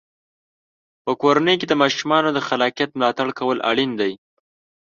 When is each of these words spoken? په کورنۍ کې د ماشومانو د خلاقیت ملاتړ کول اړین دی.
په 1.03 1.11
کورنۍ 1.21 1.55
کې 1.59 1.67
د 1.69 1.73
ماشومانو 1.81 2.29
د 2.33 2.39
خلاقیت 2.47 2.89
ملاتړ 2.97 3.27
کول 3.39 3.57
اړین 3.69 3.91
دی. 4.01 4.13